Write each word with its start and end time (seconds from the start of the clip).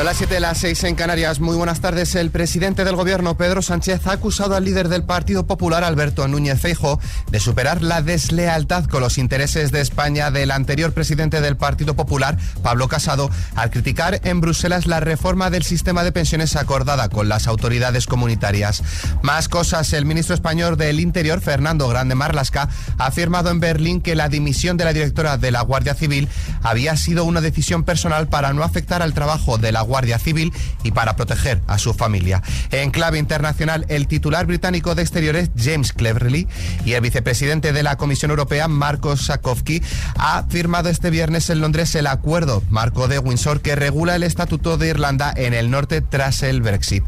Son 0.00 0.06
las 0.06 0.16
7 0.16 0.32
de 0.32 0.40
las 0.40 0.56
6 0.56 0.84
en 0.84 0.94
Canarias. 0.94 1.40
Muy 1.40 1.56
buenas 1.56 1.82
tardes. 1.82 2.14
El 2.14 2.30
presidente 2.30 2.86
del 2.86 2.96
gobierno, 2.96 3.36
Pedro 3.36 3.60
Sánchez, 3.60 4.06
ha 4.06 4.12
acusado 4.12 4.56
al 4.56 4.64
líder 4.64 4.88
del 4.88 5.04
Partido 5.04 5.46
Popular, 5.46 5.84
Alberto 5.84 6.26
Núñez 6.26 6.58
Feijo, 6.58 6.98
de 7.30 7.38
superar 7.38 7.82
la 7.82 8.00
deslealtad 8.00 8.86
con 8.86 9.02
los 9.02 9.18
intereses 9.18 9.72
de 9.72 9.82
España 9.82 10.30
del 10.30 10.52
anterior 10.52 10.94
presidente 10.94 11.42
del 11.42 11.58
Partido 11.58 11.96
Popular, 11.96 12.38
Pablo 12.62 12.88
Casado, 12.88 13.28
al 13.56 13.70
criticar 13.70 14.22
en 14.24 14.40
Bruselas 14.40 14.86
la 14.86 15.00
reforma 15.00 15.50
del 15.50 15.64
sistema 15.64 16.02
de 16.02 16.12
pensiones 16.12 16.56
acordada 16.56 17.10
con 17.10 17.28
las 17.28 17.46
autoridades 17.46 18.06
comunitarias. 18.06 18.82
Más 19.20 19.50
cosas. 19.50 19.92
El 19.92 20.06
ministro 20.06 20.34
español 20.34 20.78
del 20.78 20.98
Interior, 20.98 21.42
Fernando 21.42 21.86
Grande 21.88 22.14
Marlasca, 22.14 22.70
ha 22.96 23.04
afirmado 23.04 23.50
en 23.50 23.60
Berlín 23.60 24.00
que 24.00 24.14
la 24.14 24.30
dimisión 24.30 24.78
de 24.78 24.86
la 24.86 24.94
directora 24.94 25.36
de 25.36 25.50
la 25.50 25.60
Guardia 25.60 25.94
Civil 25.94 26.26
había 26.62 26.96
sido 26.96 27.24
una 27.24 27.42
decisión 27.42 27.84
personal 27.84 28.28
para 28.28 28.54
no 28.54 28.64
afectar 28.64 29.02
al 29.02 29.12
trabajo 29.12 29.58
de 29.58 29.72
la 29.72 29.89
Guardia 29.90 30.20
Civil 30.20 30.52
y 30.84 30.92
para 30.92 31.16
proteger 31.16 31.60
a 31.66 31.78
su 31.78 31.92
familia. 31.92 32.42
En 32.70 32.92
clave 32.92 33.18
internacional, 33.18 33.84
el 33.88 34.06
titular 34.06 34.46
británico 34.46 34.94
de 34.94 35.02
Exteriores, 35.02 35.50
James 35.56 35.92
Cleverly, 35.92 36.46
y 36.84 36.92
el 36.92 37.00
vicepresidente 37.00 37.72
de 37.72 37.82
la 37.82 37.96
Comisión 37.96 38.30
Europea, 38.30 38.68
Marcos 38.68 39.26
Sakowski, 39.26 39.82
ha 40.16 40.44
firmado 40.48 40.88
este 40.88 41.10
viernes 41.10 41.50
en 41.50 41.60
Londres 41.60 41.94
el 41.96 42.06
acuerdo 42.06 42.62
marco 42.70 43.08
de 43.08 43.18
Windsor 43.18 43.60
que 43.60 43.74
regula 43.74 44.14
el 44.14 44.22
estatuto 44.22 44.78
de 44.78 44.88
Irlanda 44.88 45.34
en 45.36 45.54
el 45.54 45.72
norte 45.72 46.02
tras 46.02 46.44
el 46.44 46.62
Brexit. 46.62 47.02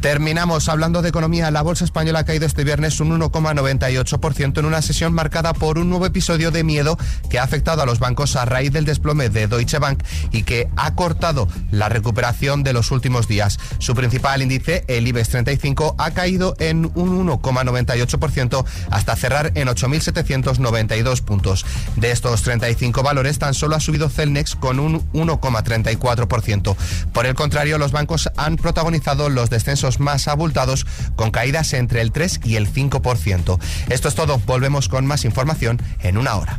Terminamos 0.00 0.68
hablando 0.68 1.02
de 1.02 1.10
economía. 1.10 1.52
La 1.52 1.62
bolsa 1.62 1.84
española 1.84 2.20
ha 2.20 2.24
caído 2.24 2.46
este 2.46 2.64
viernes 2.64 2.98
un 2.98 3.16
1,98% 3.16 4.58
en 4.58 4.64
una 4.64 4.82
sesión 4.82 5.12
marcada 5.12 5.54
por 5.54 5.78
un 5.78 5.88
nuevo 5.88 6.06
episodio 6.06 6.50
de 6.50 6.64
miedo 6.64 6.98
que 7.30 7.38
ha 7.38 7.44
afectado 7.44 7.82
a 7.82 7.86
los 7.86 8.00
bancos 8.00 8.34
a 8.34 8.44
raíz 8.44 8.72
del 8.72 8.84
desplome 8.84 9.28
de 9.28 9.46
Deutsche 9.46 9.78
Bank 9.78 10.02
y 10.32 10.42
que 10.42 10.68
ha 10.76 10.96
cortado 10.96 11.48
la 11.70 11.88
recuperación 11.88 12.23
recuperación 12.24 12.62
de 12.62 12.72
los 12.72 12.90
últimos 12.90 13.28
días. 13.28 13.58
Su 13.78 13.94
principal 13.94 14.40
índice, 14.40 14.84
el 14.88 15.06
IBEX 15.06 15.28
35, 15.28 15.94
ha 15.98 16.10
caído 16.12 16.54
en 16.58 16.90
un 16.94 17.28
1,98% 17.28 18.64
hasta 18.90 19.16
cerrar 19.16 19.52
en 19.54 19.68
8.792 19.68 21.22
puntos. 21.22 21.66
De 21.96 22.10
estos 22.10 22.42
35 22.42 23.02
valores, 23.02 23.38
tan 23.38 23.52
solo 23.52 23.76
ha 23.76 23.80
subido 23.80 24.08
Celnex 24.08 24.54
con 24.56 24.80
un 24.80 25.02
1,34%. 25.12 26.76
Por 27.12 27.26
el 27.26 27.34
contrario, 27.34 27.78
los 27.78 27.92
bancos 27.92 28.30
han 28.36 28.56
protagonizado 28.56 29.28
los 29.28 29.50
descensos 29.50 30.00
más 30.00 30.26
abultados 30.26 30.86
con 31.16 31.30
caídas 31.30 31.74
entre 31.74 32.00
el 32.00 32.10
3 32.10 32.40
y 32.44 32.56
el 32.56 32.72
5%. 32.72 33.58
Esto 33.90 34.08
es 34.08 34.14
todo. 34.14 34.38
Volvemos 34.46 34.88
con 34.88 35.04
más 35.06 35.24
información 35.24 35.80
en 36.00 36.16
una 36.16 36.36
hora. 36.36 36.58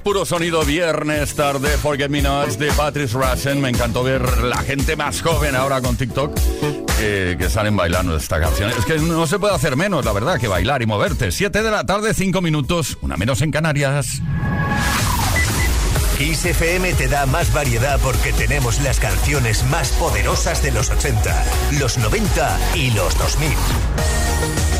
Puro 0.00 0.24
sonido 0.24 0.64
viernes 0.64 1.34
tarde, 1.34 1.68
Forget 1.78 2.08
Me 2.08 2.22
Not 2.22 2.50
de 2.50 2.72
Patrice 2.72 3.16
Russian. 3.16 3.60
Me 3.60 3.68
encantó 3.68 4.02
ver 4.02 4.38
la 4.38 4.58
gente 4.58 4.96
más 4.96 5.20
joven 5.20 5.54
ahora 5.54 5.80
con 5.80 5.96
TikTok 5.96 6.34
que, 6.96 7.46
salen 7.50 7.76
bailando 7.76 8.16
esta 8.16 8.40
canción. 8.40 8.70
Es 8.70 8.84
que 8.84 8.98
no 8.98 9.26
se 9.26 9.38
puede 9.38 9.54
hacer 9.54 9.76
menos, 9.76 10.04
la 10.04 10.12
verdad, 10.12 10.38
que 10.38 10.48
bailar 10.48 10.82
y 10.82 10.86
moverte. 10.86 11.30
7 11.32 11.62
de 11.62 11.70
la 11.70 11.84
tarde, 11.84 12.14
5 12.14 12.40
minutos, 12.40 12.98
una 13.02 13.16
menos 13.16 13.42
en 13.42 13.50
Canarias. 13.50 14.20
Kiss 16.18 16.42
te 16.42 17.08
da 17.08 17.26
más 17.26 17.52
variedad 17.52 17.98
porque 18.00 18.32
tenemos 18.32 18.80
las 18.80 19.00
canciones 19.00 19.64
más 19.70 19.90
poderosas 19.92 20.62
de 20.62 20.70
los 20.70 20.90
80, 20.90 21.44
los 21.78 21.98
90 21.98 22.58
y 22.76 22.90
los 22.92 23.18
2000. 23.18 24.73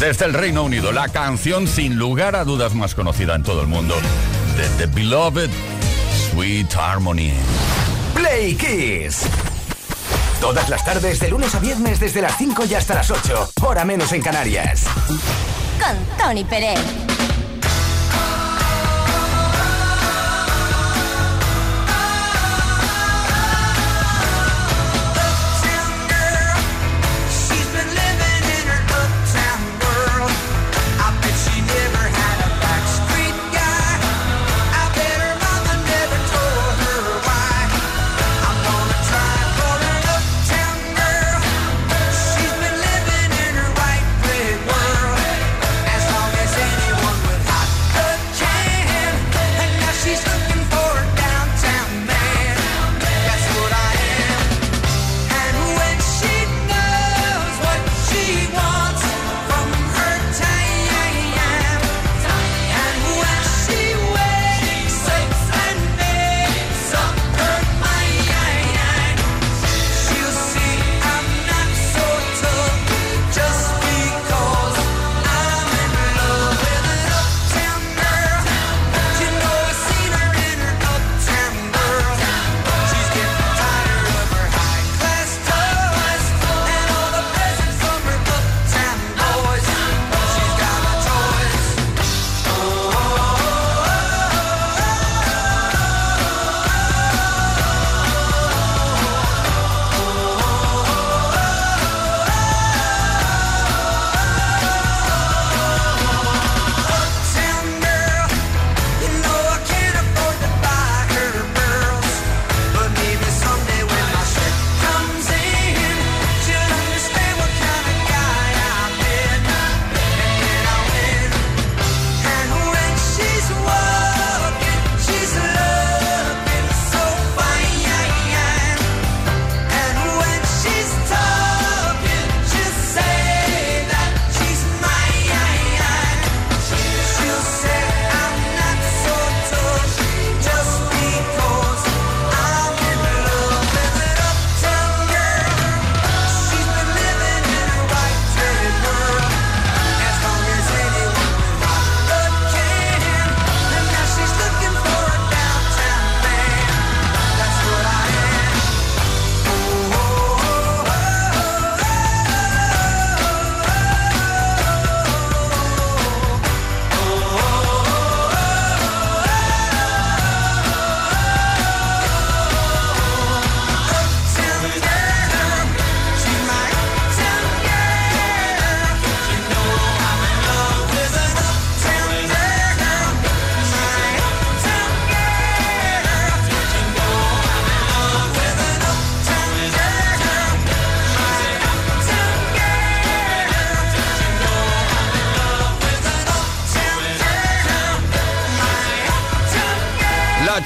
Desde 0.00 0.24
el 0.24 0.32
Reino 0.32 0.62
Unido, 0.62 0.92
la 0.92 1.10
canción 1.10 1.68
sin 1.68 1.98
lugar 1.98 2.34
a 2.34 2.44
dudas 2.44 2.74
más 2.74 2.94
conocida 2.94 3.34
en 3.34 3.42
todo 3.42 3.60
el 3.60 3.66
mundo 3.66 3.94
de 4.56 4.66
The 4.78 4.86
Beloved 4.86 5.50
Sweet 6.32 6.74
Harmony. 6.74 7.34
Play 8.14 8.54
Kiss. 8.54 9.26
Todas 10.40 10.70
las 10.70 10.86
tardes, 10.86 11.20
de 11.20 11.28
lunes 11.28 11.54
a 11.54 11.58
viernes, 11.58 12.00
desde 12.00 12.22
las 12.22 12.38
5 12.38 12.64
y 12.64 12.74
hasta 12.74 12.94
las 12.94 13.10
8, 13.10 13.50
hora 13.60 13.84
menos 13.84 14.10
en 14.12 14.22
Canarias. 14.22 14.86
Con 15.78 16.16
Tony 16.16 16.44
Pérez. 16.44 17.09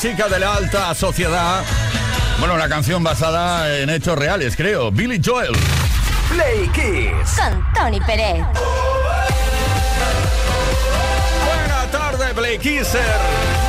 Chica 0.05 0.29
de 0.29 0.39
la 0.39 0.57
alta 0.57 0.95
sociedad. 0.95 1.65
Bueno, 2.39 2.53
una 2.53 2.69
canción 2.69 3.03
basada 3.03 3.79
en 3.79 3.89
hechos 3.89 4.19
reales, 4.19 4.55
creo. 4.55 4.91
Billy 4.91 5.19
Joel. 5.25 5.57
Play 6.29 6.69
Kiss. 6.75 7.41
Con 7.41 7.73
Tony 7.73 8.01
Pérez. 8.01 8.45
Buena 11.47 11.91
tarde, 11.91 12.35
Play 12.35 12.59
Kisser. 12.59 13.01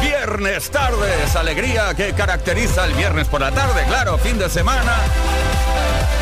Viernes 0.02 0.70
tardes, 0.72 1.34
alegría 1.38 1.94
que 1.96 2.12
caracteriza 2.12 2.84
el 2.84 2.92
viernes 2.96 3.30
por 3.30 3.40
la 3.40 3.52
tarde, 3.52 3.86
claro, 3.88 4.18
fin 4.18 4.38
de 4.38 4.50
semana. 4.50 4.94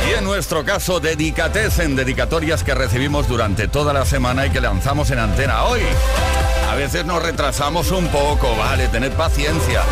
Y 0.08 0.14
en 0.20 0.26
nuestro 0.26 0.64
caso, 0.64 1.00
dedicates 1.00 1.80
en 1.80 1.96
dedicatorias 1.96 2.64
que 2.64 2.76
recibimos 2.76 3.28
durante 3.28 3.68
toda 3.68 3.94
la 3.94 4.06
semana 4.06 4.46
y 4.46 4.52
que 4.52 4.62
lanzamos 4.62 5.10
en 5.10 5.18
antena 5.18 5.64
hoy. 5.64 5.82
A 6.74 6.76
veces 6.76 7.06
nos 7.06 7.22
retrasamos 7.22 7.92
un 7.92 8.08
poco, 8.08 8.58
vale, 8.58 8.88
tened 8.88 9.12
paciencia. 9.12 9.84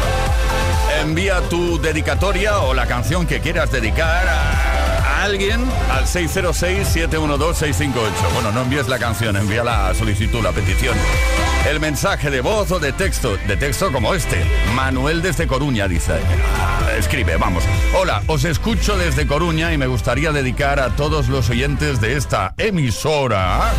Envía 1.00 1.40
tu 1.42 1.80
dedicatoria 1.80 2.58
o 2.62 2.74
la 2.74 2.88
canción 2.88 3.28
que 3.28 3.40
quieras 3.40 3.72
dedicar 3.72 4.28
a, 4.28 5.22
alguien 5.22 5.64
al 5.92 6.08
606-712-658. 6.08 7.94
Bueno, 8.34 8.52
no 8.52 8.64
envíes 8.64 8.88
la 8.88 8.98
canción, 8.98 9.38
envía 9.38 9.64
la 9.64 9.94
solicitud, 9.94 10.42
la 10.42 10.54
petición. 10.54 10.98
El 11.70 11.80
mensaje 11.80 12.32
de 12.32 12.42
voz 12.42 12.72
o 12.72 12.80
de 12.80 12.94
texto, 12.94 13.38
de 13.38 13.58
texto 13.58 13.92
como 13.92 14.16
este. 14.16 14.44
Manuel 14.74 15.22
desde 15.22 15.46
Coruña 15.46 15.88
dice. 15.88 16.14
Escribe, 16.98 17.38
vamos. 17.38 17.64
Hola, 17.96 18.24
os 18.26 18.44
escucho 18.44 18.98
desde 18.98 19.28
Coruña 19.28 19.72
y 19.72 19.78
me 19.78 19.86
gustaría 19.86 20.32
dedicar 20.32 20.80
a 20.80 20.96
todos 20.96 21.28
los 21.28 21.48
oyentes 21.52 22.02
de 22.02 22.18
esta 22.18 22.56
emisora 22.58 23.72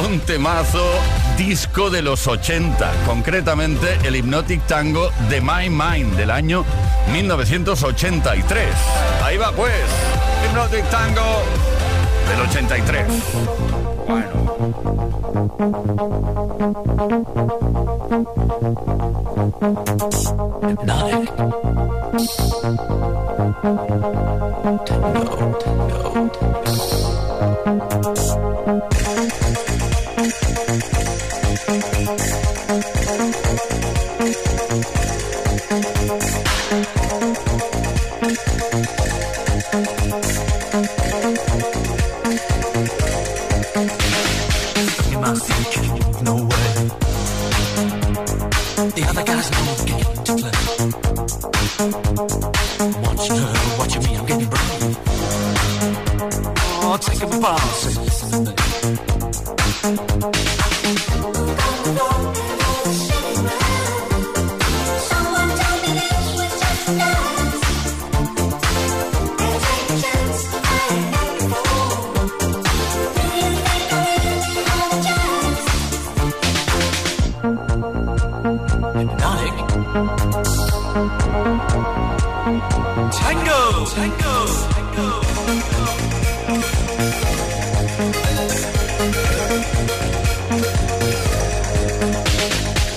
un 0.00 0.20
temazo 0.20 0.84
disco 1.36 1.90
de 1.90 2.02
los 2.02 2.26
80, 2.26 2.90
concretamente 3.06 3.98
el 4.04 4.16
Hypnotic 4.16 4.66
Tango 4.66 5.10
de 5.28 5.40
My 5.40 5.68
Mind 5.68 6.16
del 6.16 6.30
año 6.30 6.64
1983. 7.12 8.66
Ahí 9.22 9.36
va 9.36 9.52
pues, 9.52 9.72
Hypnotic 10.46 10.88
Tango 10.90 11.42
del 12.28 12.40
83. 12.40 13.06
Bueno. 14.06 14.30
Hypnotic. 20.62 21.32
Tango, 79.92 80.08
tango, 83.92 84.34
tango. 84.72 85.08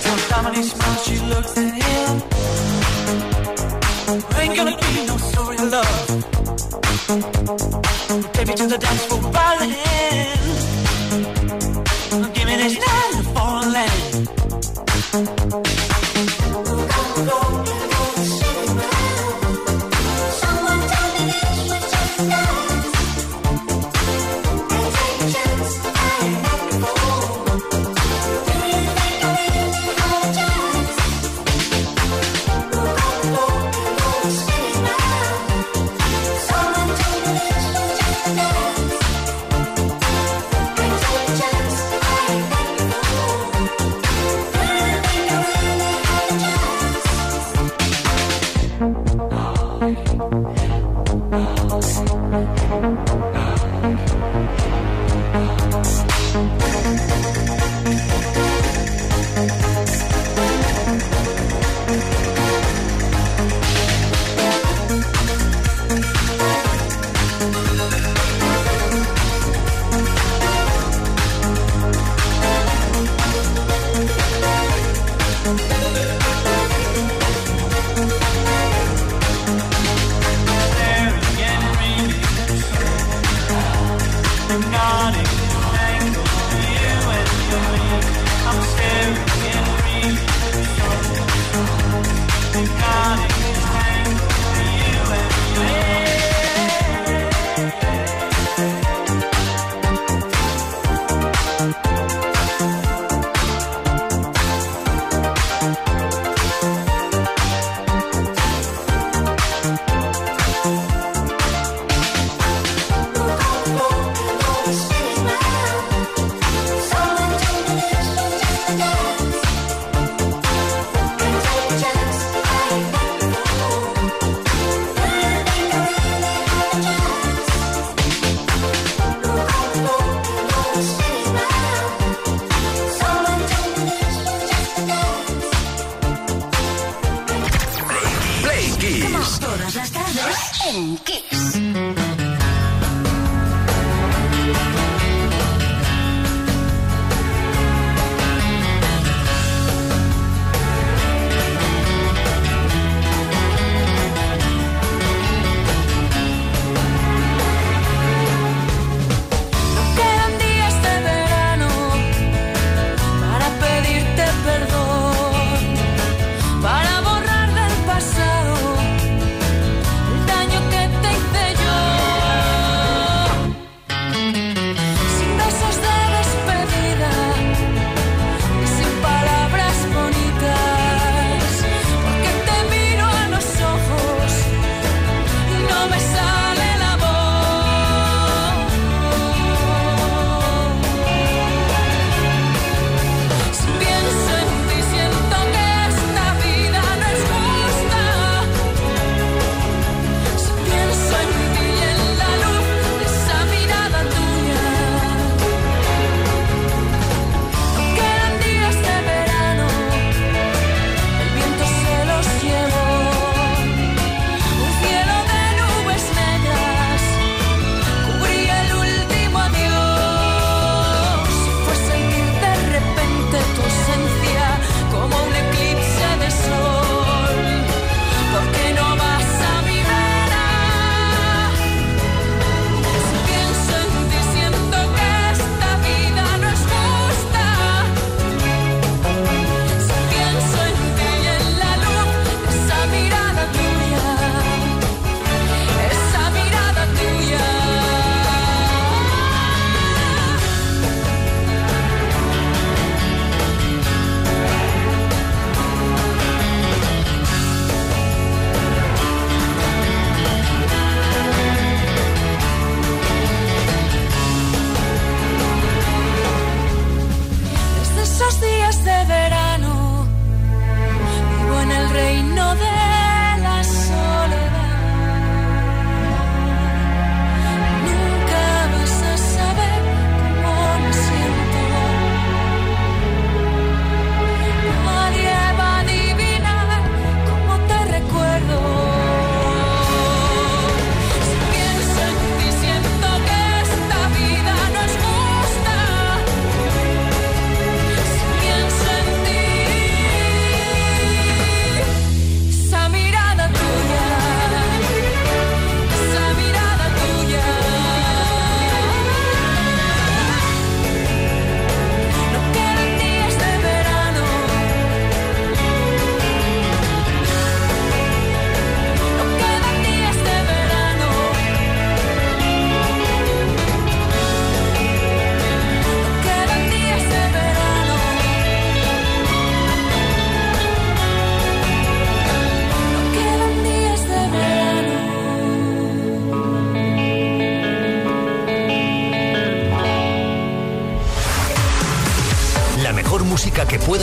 Tell 0.00 0.18
Dominique 0.30 0.64
smile, 0.64 0.96
she 1.04 1.16
looks 1.20 1.52
him. 1.74 2.14
Ain't 4.38 4.56
gonna 4.56 4.76
be 4.78 5.06
no 5.06 5.16
love. 5.68 6.06
To 8.56 8.66
the 8.66 8.78
dance 8.78 9.04
floor, 9.04 9.20
violin. 9.32 9.95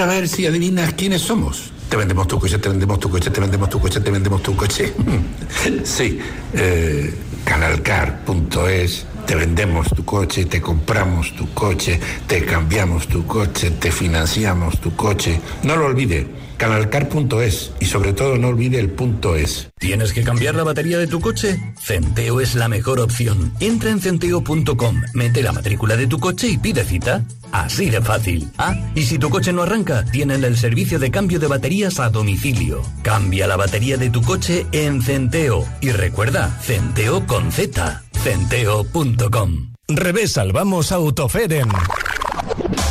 A 0.00 0.06
ver, 0.06 0.28
si 0.28 0.46
adivinas 0.46 0.92
quiénes 0.92 1.22
somos. 1.22 1.72
Te 1.88 1.96
vendemos 1.96 2.28
tu 2.28 2.38
coche, 2.38 2.58
te 2.58 2.68
vendemos 2.68 3.00
tu 3.00 3.10
coche, 3.10 3.30
te 3.30 3.40
vendemos 3.40 3.68
tu 3.68 3.80
coche, 3.80 4.00
te 4.00 4.10
vendemos 4.12 4.42
tu 4.42 4.54
coche. 4.54 4.94
sí, 5.82 6.20
eh, 6.52 7.12
canalcar.es, 7.44 9.06
te 9.26 9.34
vendemos 9.34 9.88
tu 9.88 10.04
coche, 10.04 10.44
te 10.44 10.60
compramos 10.60 11.34
tu 11.34 11.52
coche, 11.52 11.98
te 12.28 12.44
cambiamos 12.44 13.08
tu 13.08 13.26
coche, 13.26 13.72
te 13.72 13.90
financiamos 13.90 14.80
tu 14.80 14.94
coche. 14.94 15.40
No 15.64 15.74
lo 15.74 15.86
olvide, 15.86 16.28
canalcar.es 16.58 17.72
y 17.80 17.86
sobre 17.86 18.12
todo 18.12 18.36
no 18.36 18.48
olvide 18.48 18.78
el 18.78 18.90
punto 18.90 19.36
es. 19.36 19.70
¿Tienes 19.78 20.12
que 20.12 20.22
cambiar 20.22 20.54
la 20.54 20.64
batería 20.64 20.98
de 20.98 21.06
tu 21.06 21.20
coche? 21.20 21.58
Centeo 21.80 22.40
es 22.40 22.54
la 22.54 22.68
mejor 22.68 23.00
opción. 23.00 23.52
Entra 23.60 23.90
en 23.90 24.00
centeo.com, 24.00 25.00
mete 25.14 25.42
la 25.42 25.52
matrícula 25.52 25.96
de 25.96 26.06
tu 26.06 26.18
coche 26.18 26.48
y 26.48 26.58
pide 26.58 26.84
cita. 26.84 27.24
Así 27.52 27.88
de 27.88 28.02
fácil. 28.02 28.50
Ah, 28.58 28.74
y 28.94 29.04
si 29.04 29.18
tu 29.18 29.30
coche 29.30 29.52
no 29.52 29.62
arranca, 29.62 30.04
tienen 30.04 30.44
el 30.44 30.58
servicio 30.58 30.98
de 30.98 31.10
cambio 31.10 31.38
de 31.38 31.46
baterías 31.46 31.98
a 31.98 32.10
domicilio. 32.10 32.82
Cambia 33.02 33.46
la 33.46 33.56
batería 33.56 33.96
de 33.96 34.10
tu 34.10 34.20
coche 34.20 34.66
en 34.72 35.00
Centeo. 35.00 35.66
Y 35.80 35.92
recuerda, 35.92 36.58
Centeo 36.60 37.26
con 37.26 37.50
Z. 37.52 38.02
Centeo.com. 38.22 39.72
Revés 39.88 40.32
salvamos 40.32 40.92
Autofer 40.92 41.50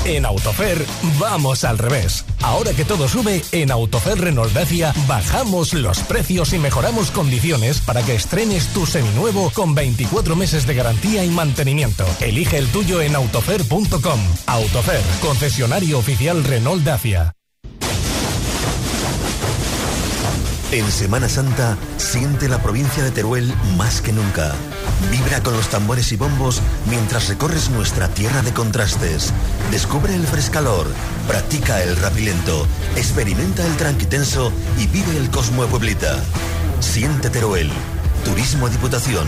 en... 0.08 0.26
Autofer 0.28 0.86
vamos 1.20 1.64
al 1.64 1.78
revés. 1.78 2.26
Ahora 2.42 2.74
que 2.74 2.86
todo 2.86 3.08
sube, 3.08 3.42
en 3.52 3.72
Autofer 3.72 4.20
Renault 4.20 4.54
Dacia 4.54 4.94
bajamos 5.08 5.74
los 5.74 6.00
precios 6.00 6.54
y 6.54 6.60
mejoramos 6.60 7.12
condiciones 7.12 7.80
para 7.80 8.04
que 8.04 8.16
estrenes 8.16 8.68
tu 8.74 8.86
seminuevo 8.86 9.50
con 9.52 9.74
24 9.74 10.36
meses 10.36 10.68
de 10.68 10.76
garantía 10.76 11.24
y 11.24 11.30
mantenimiento. 11.30 12.06
Elige 12.20 12.58
el 12.58 12.68
tuyo 12.68 13.02
en 13.02 13.16
autofer.com. 13.16 14.20
Autofer, 14.48 15.02
concesionario 15.22 16.00
oficial 16.00 16.44
Renault 16.44 16.84
Dacia. 16.84 17.34
En 20.70 20.92
Semana 20.92 21.30
Santa, 21.30 21.78
siente 21.96 22.50
la 22.50 22.62
provincia 22.62 23.02
de 23.02 23.12
Teruel 23.12 23.54
más 23.78 24.02
que 24.02 24.12
nunca. 24.12 24.54
Vibra 25.10 25.42
con 25.42 25.56
los 25.56 25.70
tambores 25.70 26.12
y 26.12 26.18
bombos 26.18 26.62
mientras 26.90 27.30
recorres 27.30 27.70
nuestra 27.70 28.10
tierra 28.10 28.42
de 28.42 28.52
contrastes. 28.52 29.32
Descubre 29.72 30.14
el 30.14 30.28
frescalor, 30.28 30.86
practica 31.26 31.82
el 31.82 31.96
rapilento, 31.96 32.68
experimenta 32.98 33.66
el 33.66 33.78
tranquitenso 33.78 34.52
y 34.78 34.88
vive 34.88 35.16
el 35.16 35.30
Cosmo 35.30 35.66
Pueblita. 35.68 36.22
Siente 36.82 37.30
Teruel. 37.30 37.72
Turismo 38.26 38.68
Diputación. 38.68 39.28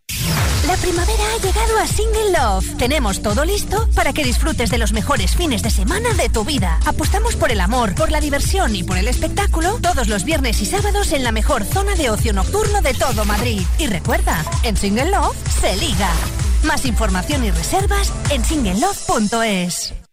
Primavera 0.81 1.23
ha 1.35 1.37
llegado 1.37 1.77
a 1.77 1.85
Single 1.85 2.31
Love. 2.31 2.77
Tenemos 2.77 3.21
todo 3.21 3.45
listo 3.45 3.87
para 3.95 4.13
que 4.13 4.23
disfrutes 4.23 4.71
de 4.71 4.79
los 4.79 4.93
mejores 4.93 5.35
fines 5.35 5.61
de 5.61 5.69
semana 5.69 6.11
de 6.15 6.27
tu 6.27 6.43
vida. 6.43 6.79
Apostamos 6.85 7.35
por 7.35 7.51
el 7.51 7.61
amor, 7.61 7.93
por 7.93 8.09
la 8.09 8.19
diversión 8.19 8.75
y 8.75 8.83
por 8.83 8.97
el 8.97 9.07
espectáculo 9.07 9.77
todos 9.79 10.07
los 10.07 10.23
viernes 10.23 10.59
y 10.61 10.65
sábados 10.65 11.11
en 11.11 11.23
la 11.23 11.31
mejor 11.31 11.65
zona 11.65 11.93
de 11.95 12.09
ocio 12.09 12.33
nocturno 12.33 12.81
de 12.81 12.95
todo 12.95 13.25
Madrid. 13.25 13.61
Y 13.77 13.87
recuerda, 13.87 14.43
en 14.63 14.75
Single 14.75 15.11
Love 15.11 15.37
se 15.61 15.77
liga. 15.77 16.09
Más 16.63 16.85
información 16.85 17.45
y 17.45 17.51
reservas 17.51 18.11
en 18.31 18.43
singleLove.es. 18.43 20.00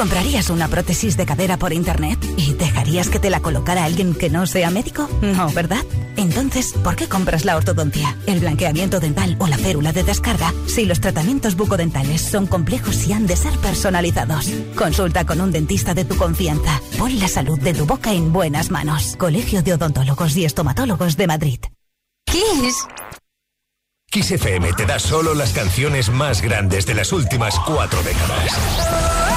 ¿Comprarías 0.00 0.48
una 0.48 0.66
prótesis 0.66 1.18
de 1.18 1.26
cadera 1.26 1.58
por 1.58 1.74
internet 1.74 2.18
y 2.38 2.54
dejarías 2.54 3.10
que 3.10 3.18
te 3.18 3.28
la 3.28 3.40
colocara 3.40 3.84
alguien 3.84 4.14
que 4.14 4.30
no 4.30 4.46
sea 4.46 4.70
médico? 4.70 5.06
No, 5.20 5.52
¿verdad? 5.52 5.84
Entonces, 6.16 6.72
¿por 6.72 6.96
qué 6.96 7.06
compras 7.06 7.44
la 7.44 7.54
ortodoncia, 7.58 8.16
el 8.26 8.40
blanqueamiento 8.40 8.98
dental 8.98 9.36
o 9.38 9.46
la 9.46 9.58
férula 9.58 9.92
de 9.92 10.02
descarga 10.02 10.54
si 10.66 10.86
los 10.86 11.02
tratamientos 11.02 11.54
bucodentales 11.54 12.22
son 12.22 12.46
complejos 12.46 13.06
y 13.06 13.12
han 13.12 13.26
de 13.26 13.36
ser 13.36 13.52
personalizados? 13.58 14.48
Consulta 14.74 15.26
con 15.26 15.38
un 15.42 15.52
dentista 15.52 15.92
de 15.92 16.06
tu 16.06 16.16
confianza. 16.16 16.80
Pon 16.96 17.18
la 17.18 17.28
salud 17.28 17.60
de 17.60 17.74
tu 17.74 17.84
boca 17.84 18.10
en 18.10 18.32
buenas 18.32 18.70
manos. 18.70 19.16
Colegio 19.18 19.62
de 19.62 19.74
Odontólogos 19.74 20.34
y 20.34 20.46
Estomatólogos 20.46 21.18
de 21.18 21.26
Madrid. 21.26 21.60
Kiss. 22.24 22.86
Kiss 24.06 24.30
FM 24.30 24.72
te 24.72 24.86
da 24.86 24.98
solo 24.98 25.34
las 25.34 25.52
canciones 25.52 26.08
más 26.08 26.40
grandes 26.40 26.86
de 26.86 26.94
las 26.94 27.12
últimas 27.12 27.54
cuatro 27.66 28.02
décadas. 28.02 29.29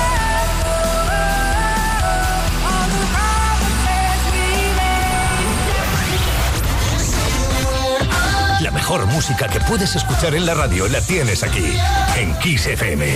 Mejor 8.94 9.12
música 9.12 9.48
que 9.48 9.60
puedes 9.62 9.96
escuchar 9.96 10.36
en 10.36 10.46
la 10.46 10.54
radio 10.54 10.88
la 10.88 11.02
tienes 11.02 11.42
aquí, 11.42 11.66
en 12.16 12.38
Kiss 12.38 12.68
FM. 12.68 13.08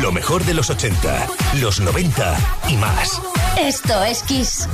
Lo 0.00 0.12
mejor 0.12 0.44
de 0.44 0.54
los 0.54 0.70
80, 0.70 1.26
los 1.60 1.80
90 1.80 2.36
y 2.68 2.76
más. 2.76 3.20
Esto 3.58 4.02
es 4.02 4.22
Kiss. 4.22 4.66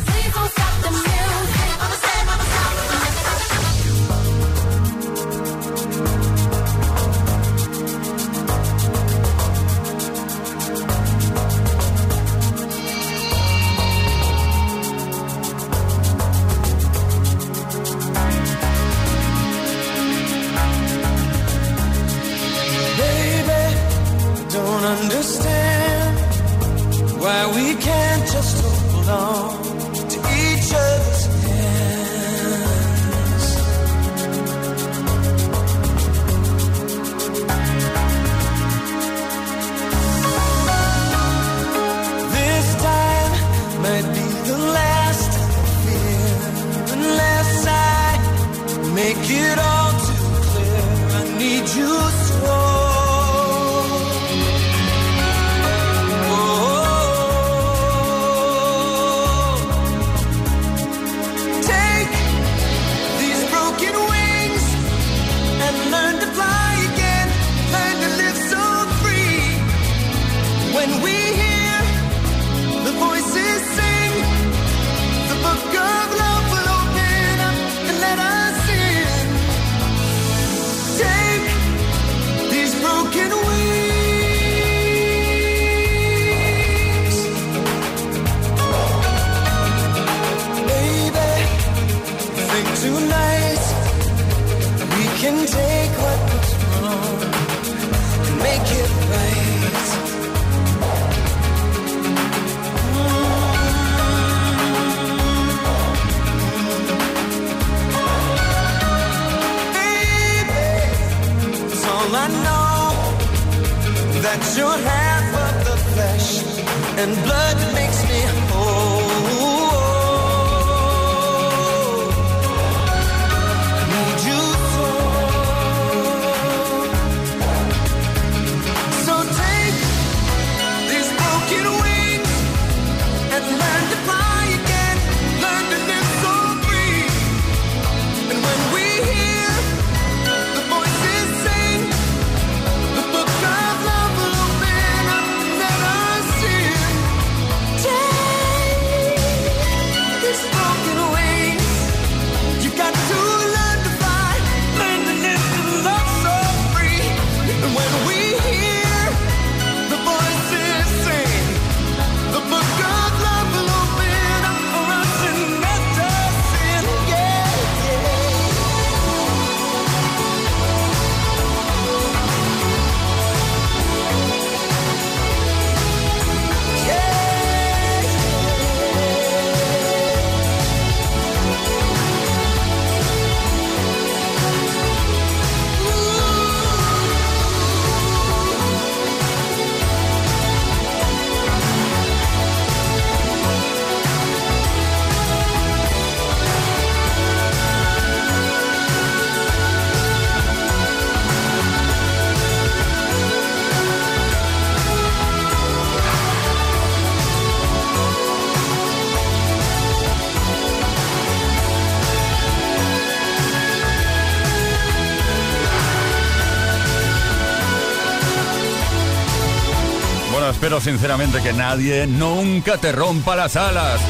Espero 220.63 220.81
sinceramente 220.81 221.43
que 221.43 221.53
nadie 221.53 222.07
nunca 222.07 222.79
te 222.79 222.93
rompa 222.93 223.35
las 223.35 223.57
alas. 223.57 224.01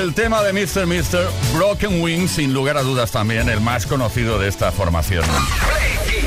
El 0.00 0.14
tema 0.14 0.42
de 0.42 0.54
Mr. 0.54 0.86
Mr. 0.86 1.28
Broken 1.54 2.00
Wings, 2.00 2.30
sin 2.30 2.54
lugar 2.54 2.78
a 2.78 2.82
dudas 2.82 3.10
también 3.10 3.50
el 3.50 3.60
más 3.60 3.84
conocido 3.84 4.38
de 4.38 4.48
esta 4.48 4.72
formación. 4.72 5.26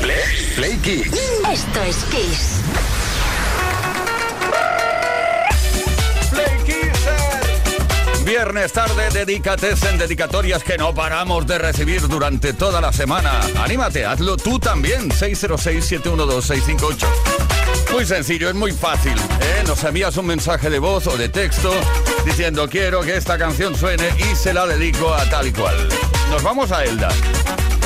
Play, 0.00 0.22
Play 0.54 0.76
Kids. 0.76 1.18
Esto 1.50 1.82
es 1.82 1.96
Kiss. 2.04 2.65
Viernes 8.46 8.72
tarde, 8.72 9.08
dedicates 9.12 9.82
en 9.82 9.98
dedicatorias 9.98 10.62
que 10.62 10.78
no 10.78 10.94
paramos 10.94 11.48
de 11.48 11.58
recibir 11.58 12.06
durante 12.06 12.52
toda 12.52 12.80
la 12.80 12.92
semana. 12.92 13.40
Anímate, 13.58 14.06
hazlo 14.06 14.36
tú 14.36 14.60
también. 14.60 15.10
606-712-658. 15.10 17.08
Muy 17.92 18.06
sencillo, 18.06 18.48
es 18.48 18.54
muy 18.54 18.70
fácil. 18.70 19.14
¿eh? 19.40 19.64
Nos 19.66 19.82
envías 19.82 20.16
un 20.16 20.26
mensaje 20.26 20.70
de 20.70 20.78
voz 20.78 21.08
o 21.08 21.16
de 21.16 21.28
texto 21.28 21.72
diciendo 22.24 22.68
quiero 22.68 23.00
que 23.00 23.16
esta 23.16 23.36
canción 23.36 23.74
suene 23.74 24.10
y 24.16 24.36
se 24.36 24.54
la 24.54 24.64
dedico 24.64 25.12
a 25.12 25.28
tal 25.28 25.48
y 25.48 25.52
cual. 25.52 25.88
Nos 26.30 26.44
vamos 26.44 26.70
a 26.70 26.84
Elda. 26.84 27.08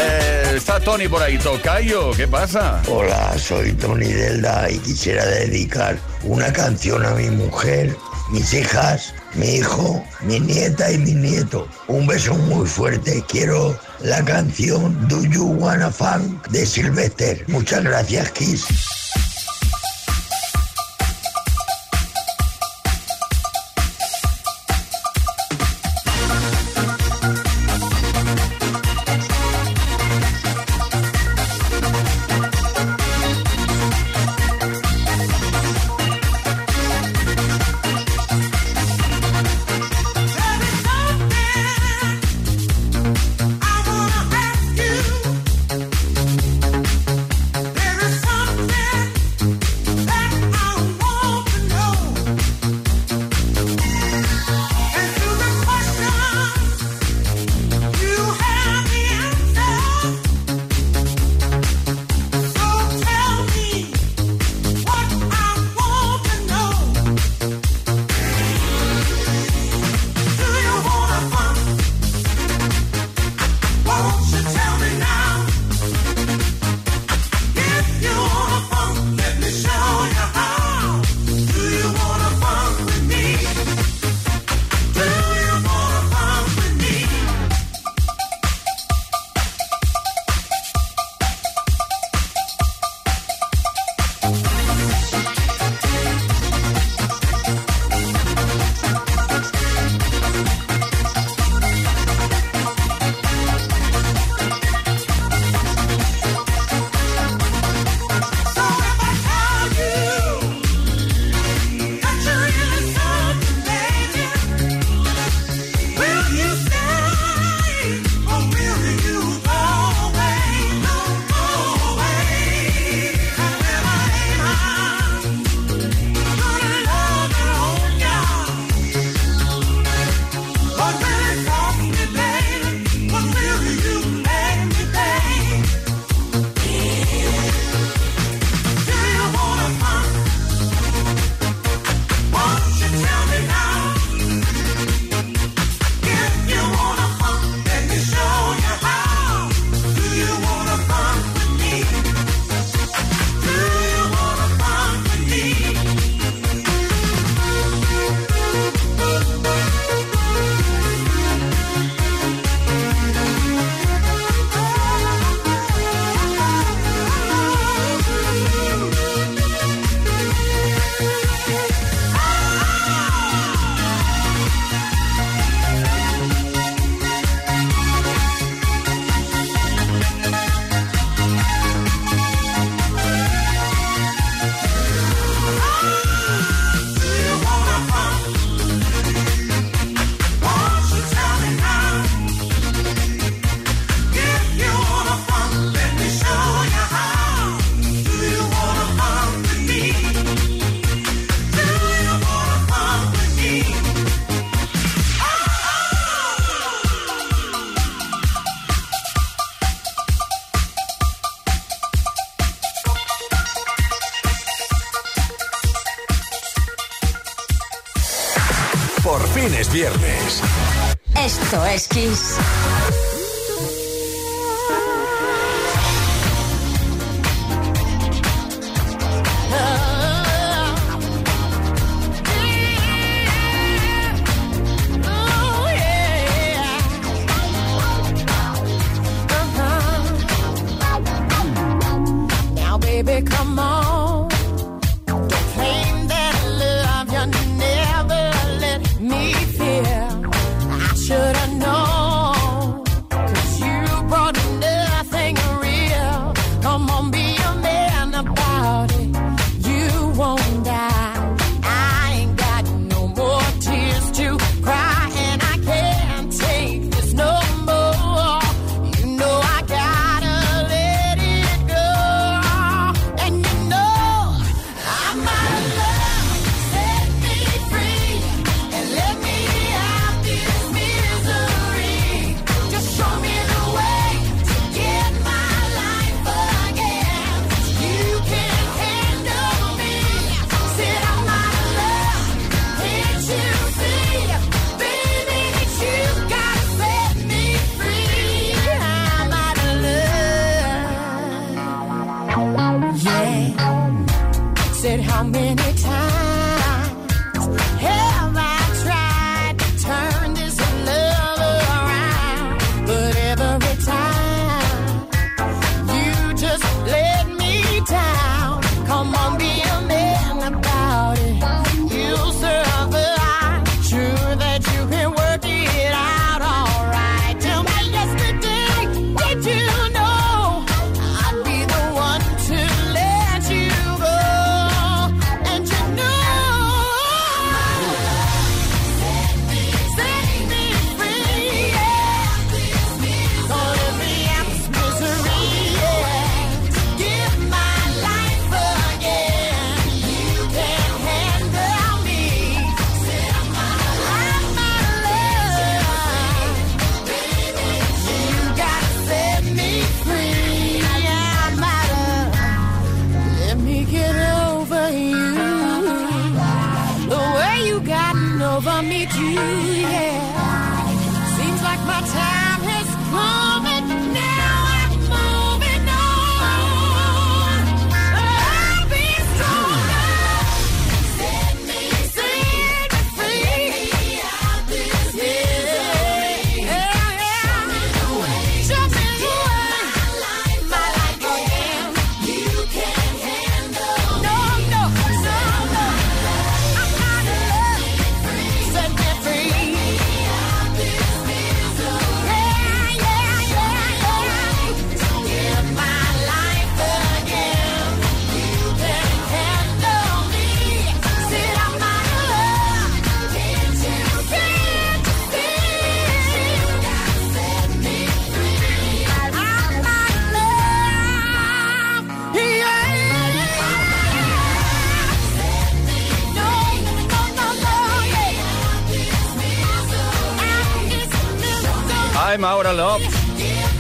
Eh, 0.01 0.53
está 0.57 0.81
Tony 0.81 1.09
por 1.09 1.23
ahí. 1.23 1.39
Tocayo, 1.39 2.13
¿qué 2.13 2.27
pasa? 2.27 2.83
Hola, 2.89 3.37
soy 3.39 3.73
Tony 3.73 4.07
Delda 4.07 4.71
y 4.71 4.79
quisiera 4.79 5.25
dedicar 5.27 5.99
una 6.25 6.53
canción 6.53 7.05
a 7.05 7.11
mi 7.11 7.29
mujer, 7.31 7.95
mis 8.31 8.55
hijas, 8.55 9.15
mi 9.35 9.57
hijo, 9.57 10.03
mi 10.23 10.41
nieta 10.41 10.91
y 10.91 10.99
mi 10.99 11.13
nieto. 11.15 11.69
Un 11.89 12.07
beso 12.07 12.35
muy 12.35 12.67
fuerte. 12.67 13.23
Quiero 13.29 13.79
la 14.01 14.25
canción 14.25 15.09
Do 15.09 15.23
You 15.25 15.45
Wanna 15.45 15.91
Funk 15.91 16.49
de 16.49 16.65
Sylvester. 16.65 17.45
Muchas 17.49 17.85
gracias, 17.85 18.31
Kiss. 18.33 18.67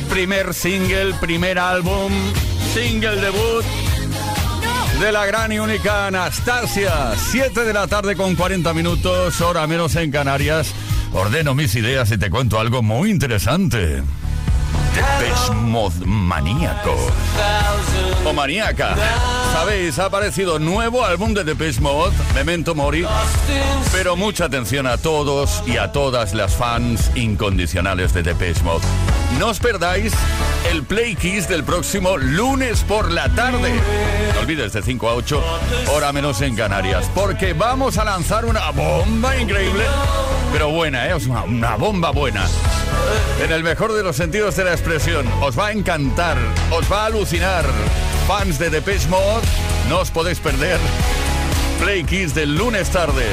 Primer 0.09 0.53
single, 0.53 1.15
primer 1.21 1.61
álbum, 1.61 2.13
single 2.75 3.21
debut 3.21 3.65
de 4.99 5.13
la 5.13 5.27
gran 5.27 5.53
y 5.53 5.61
única 5.61 6.09
Anastasia. 6.09 7.15
7 7.17 7.65
de 7.65 7.73
la 7.73 7.87
tarde 7.87 8.17
con 8.17 8.35
40 8.35 8.75
minutos, 8.75 9.41
hora 9.43 9.69
menos 9.69 9.95
en 9.95 10.11
Canarias. 10.11 10.75
Ordeno 11.13 11.55
mis 11.55 11.73
ideas 11.77 12.11
y 12.11 12.19
te 12.19 12.31
cuento 12.31 12.59
algo 12.59 12.83
muy 12.83 13.11
interesante. 13.11 14.03
Depeche 14.95 15.53
Mod 15.55 15.93
maníaco. 16.05 16.97
O 18.25 18.33
maníaca. 18.33 18.97
Sabéis, 19.53 19.99
ha 19.99 20.07
aparecido 20.07 20.59
nuevo 20.59 21.05
álbum 21.05 21.35
de 21.35 21.45
Depeche 21.45 21.81
Mod, 21.81 22.13
Memento 22.35 22.75
Mori. 22.75 23.07
Pero 23.93 24.17
mucha 24.17 24.47
atención 24.47 24.87
a 24.87 24.97
todos 24.99 25.63
y 25.67 25.77
a 25.77 25.93
todas 25.93 26.35
las 26.35 26.55
fans 26.55 27.11
incondicionales 27.15 28.13
de 28.13 28.23
Depeche 28.23 28.63
Mod. 28.63 28.83
No 29.39 29.49
os 29.49 29.59
perdáis 29.59 30.13
el 30.71 30.83
Play 30.83 31.15
Kiss 31.15 31.49
del 31.49 31.65
próximo 31.65 32.17
lunes 32.17 32.83
por 32.83 33.11
la 33.11 33.29
tarde. 33.31 33.73
No 34.35 34.41
olvides 34.41 34.73
de 34.73 34.83
5 34.83 35.09
a 35.09 35.15
8, 35.15 35.43
hora 35.93 36.13
menos 36.13 36.41
en 36.43 36.57
Canarias, 36.57 37.11
porque 37.15 37.53
vamos 37.53 37.97
a 37.99 38.05
lanzar 38.05 38.45
una 38.45 38.71
bomba 38.71 39.37
increíble, 39.37 39.85
pero 40.53 40.71
buena, 40.71 41.09
¿eh? 41.09 41.15
una, 41.47 41.77
bomba 41.77 42.11
buena. 42.11 42.47
En 43.43 43.53
el 43.53 43.63
mejor 43.63 43.93
de 43.93 44.03
los 44.03 44.17
sentidos 44.17 44.57
de 44.57 44.65
la 44.65 44.73
expresión, 44.73 45.27
os 45.41 45.59
va 45.59 45.69
a 45.69 45.73
encantar, 45.73 46.37
os 46.71 46.91
va 46.91 47.05
a 47.05 47.07
alucinar. 47.07 47.65
Fans 48.29 48.59
de 48.59 48.71
Depeche 48.71 49.09
Mode, 49.09 49.47
no 49.89 50.01
os 50.01 50.11
podéis 50.11 50.39
perder. 50.39 50.79
Play 51.81 52.05
Kiss 52.05 52.35
del 52.35 52.57
lunes 52.57 52.91
tarde. 52.91 53.27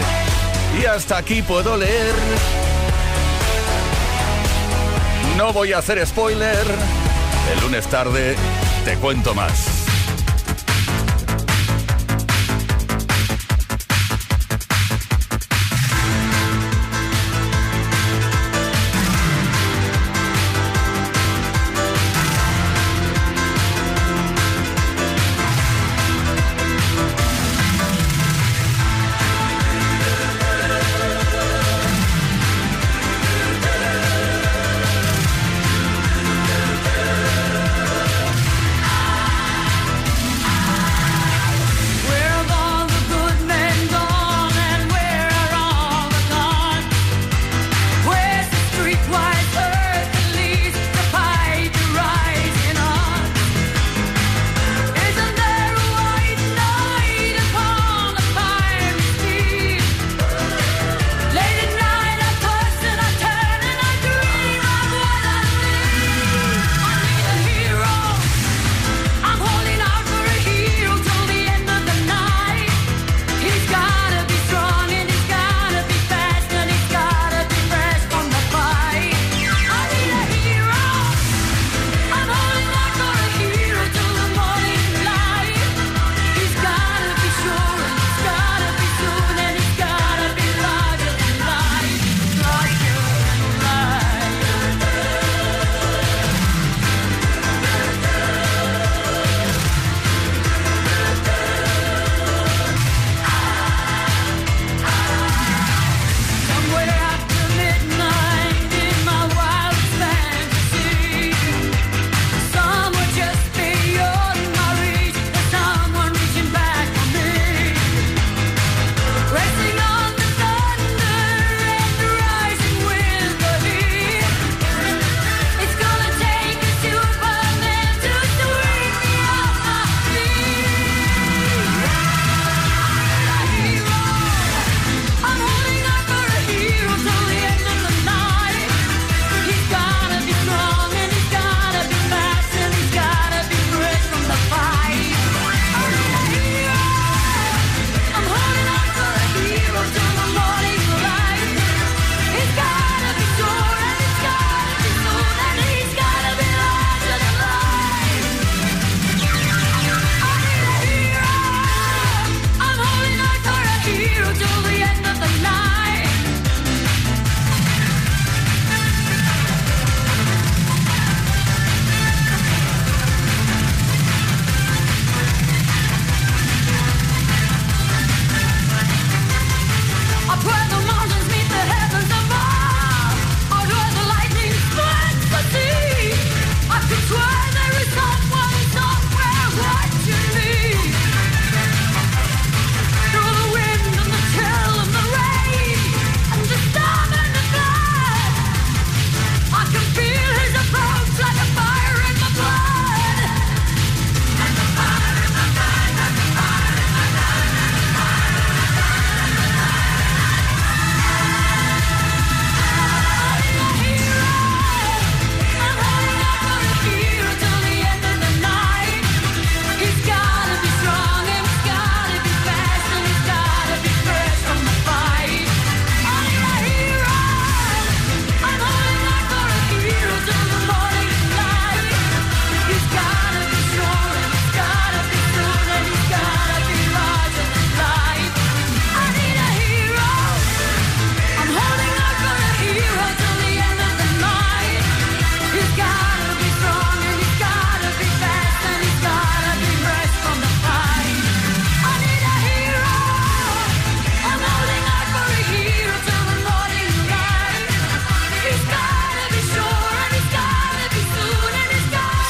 Y 0.81 0.85
hasta 0.85 1.17
aquí 1.17 1.41
puedo 1.41 1.75
leer 1.75 2.13
no 5.37 5.53
voy 5.53 5.71
a 5.71 5.77
hacer 5.77 6.05
spoiler. 6.05 6.65
El 7.53 7.61
lunes 7.61 7.87
tarde 7.87 8.35
te 8.83 8.97
cuento 8.97 9.35
más. 9.35 9.76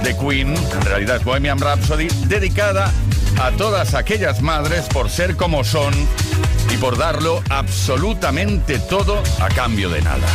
de 0.04 0.18
Queen, 0.18 0.56
en 0.56 0.82
realidad 0.82 1.22
Bohemian 1.24 1.60
Rhapsody, 1.60 2.08
dedicada 2.26 2.91
a 3.41 3.52
todas 3.52 3.93
aquellas 3.93 4.41
madres 4.41 4.86
por 4.86 5.10
ser 5.10 5.36
como 5.36 5.64
son 5.64 5.93
y 6.74 6.78
por 6.78 6.97
darlo 6.97 7.43
absolutamente 7.50 8.80
todo 8.80 9.22
a 9.39 9.50
cambio 9.50 9.89
de 9.89 10.02
nada. 10.02 10.28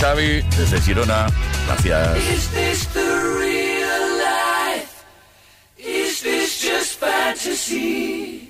Xavi, 0.00 0.42
desde 0.56 0.80
Girona, 0.80 1.26
gracias. 1.66 2.16
Is 2.16 2.50
this 2.52 2.86
the 2.94 3.10
real 3.38 4.16
life? 4.16 5.04
Is 5.76 6.22
this 6.22 6.58
just 6.58 6.98
fantasy? 6.98 8.48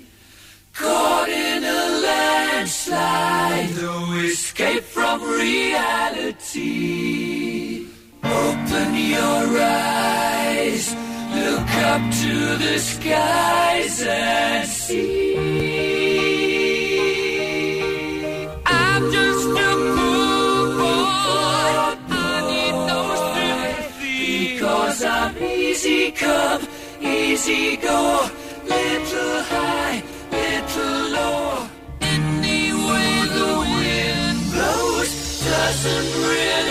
Caught 0.73 1.27
in 1.27 1.65
a 1.65 1.89
landslide, 2.07 3.75
no 3.81 4.13
escape 4.23 4.83
from 4.83 5.21
reality. 5.23 6.61
Open 8.23 8.95
your 8.95 9.59
eyes, 9.59 10.95
look 11.35 11.69
up 11.91 12.01
to 12.21 12.55
the 12.63 12.79
skies 12.79 14.01
and 14.07 14.69
see. 14.69 15.35
I'm 18.65 19.11
just 19.11 19.47
a 19.49 19.75
poor 19.97 20.20
Cause 24.91 25.05
I'm 25.05 25.37
easy 25.41 26.11
come, 26.11 26.67
easy 26.99 27.77
go. 27.77 28.29
Little 28.65 29.41
high, 29.43 30.03
little 30.29 31.11
low. 31.15 31.69
Any 32.01 32.73
way 32.73 33.11
the 33.37 33.51
wind 33.71 34.39
blows 34.51 35.11
doesn't 35.45 36.09
really 36.27 36.70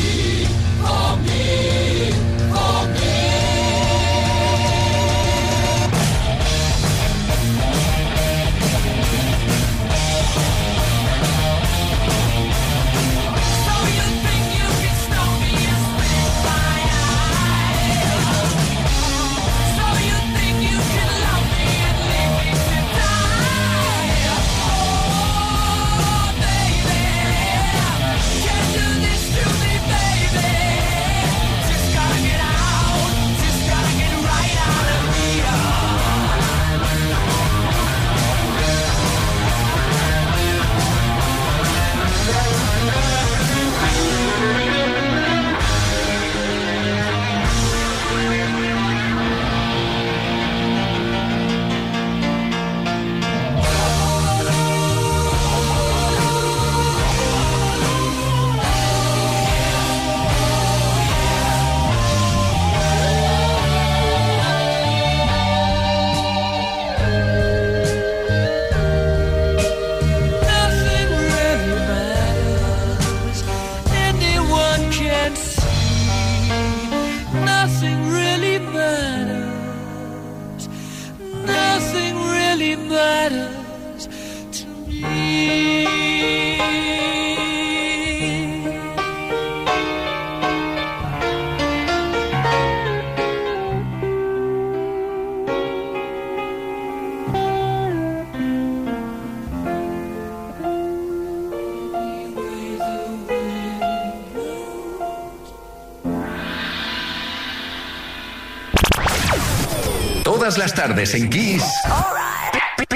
tardes 110.87 111.13
en 111.13 111.29
Kiss. 111.29 111.63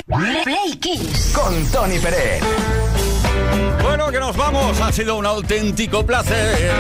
Right. 0.07 0.43
Play 0.43 0.75
Kiss. 0.81 1.33
Con 1.35 1.63
Tony 1.67 1.99
Pérez. 1.99 2.41
Bueno, 3.83 4.09
que 4.09 4.19
nos 4.19 4.35
vamos. 4.35 4.81
Ha 4.81 4.91
sido 4.91 5.15
un 5.17 5.25
auténtico 5.27 6.03
placer. 6.03 6.71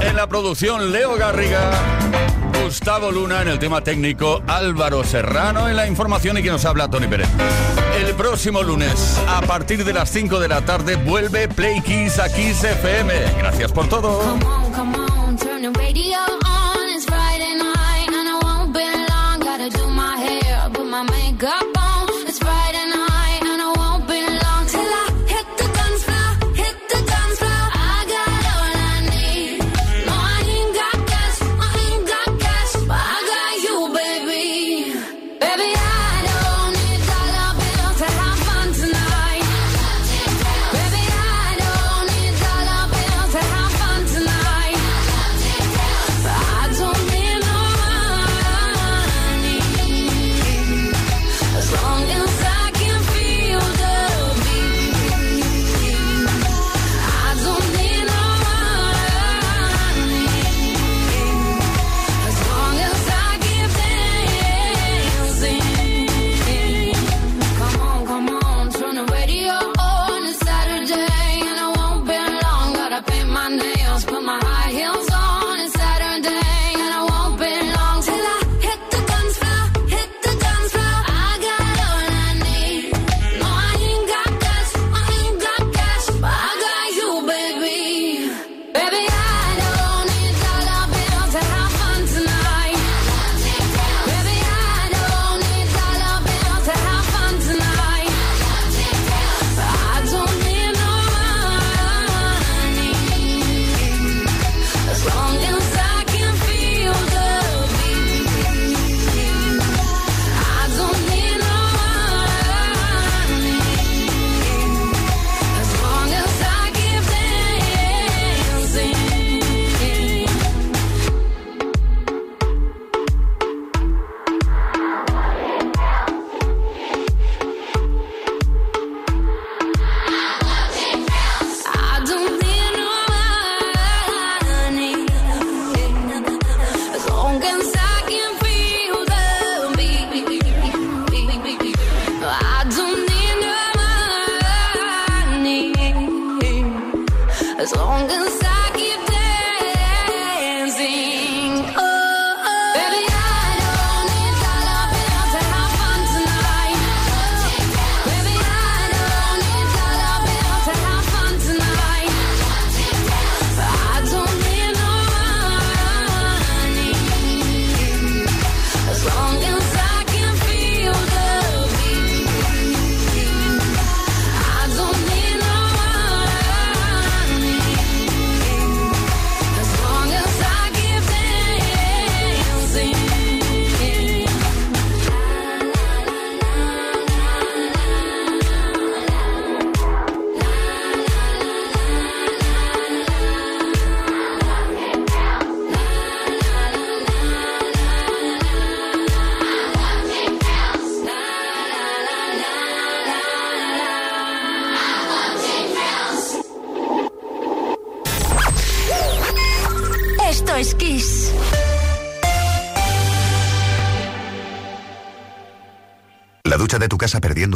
En 0.00 0.14
la 0.14 0.28
producción, 0.28 0.92
Leo 0.92 1.16
Garriga. 1.16 1.72
Gustavo 2.62 3.10
Luna 3.10 3.42
en 3.42 3.48
el 3.48 3.58
tema 3.58 3.80
técnico, 3.80 4.44
Álvaro 4.46 5.02
Serrano 5.02 5.68
en 5.68 5.74
la 5.74 5.88
información 5.88 6.38
y 6.38 6.42
que 6.44 6.50
nos 6.50 6.64
habla 6.64 6.88
Tony 6.88 7.08
Pérez. 7.08 7.28
El 7.98 8.14
próximo 8.14 8.62
lunes, 8.62 9.20
a 9.26 9.40
partir 9.42 9.84
de 9.84 9.92
las 9.92 10.08
5 10.08 10.38
de 10.38 10.48
la 10.48 10.60
tarde, 10.60 10.94
vuelve 10.94 11.48
Play 11.48 11.80
Kiss 11.80 12.20
a 12.20 12.32
Kiss 12.32 12.62
FM. 12.62 13.12
Gracias 13.38 13.72
por 13.72 13.88
todo. 13.88 14.38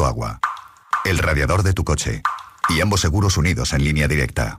Agua, 0.07 0.41
el 1.05 1.19
radiador 1.19 1.63
de 1.63 1.73
tu 1.73 1.85
coche 1.85 2.23
y 2.69 2.81
ambos 2.81 3.01
seguros 3.01 3.37
unidos 3.37 3.73
en 3.73 3.85
línea 3.85 4.09
directa. 4.09 4.59